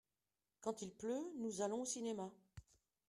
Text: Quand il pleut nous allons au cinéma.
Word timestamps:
Quand 0.61 0.81
il 0.81 0.89
pleut 0.89 1.31
nous 1.37 1.61
allons 1.61 1.81
au 1.81 1.85
cinéma. 1.85 2.31